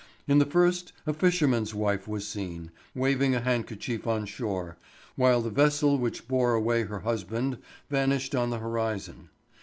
[0.27, 4.77] In the first a fisherman's wife was seen, waving a handkerchief on shore,
[5.15, 9.29] while the vessel which bore away her husband vanished on the horizon.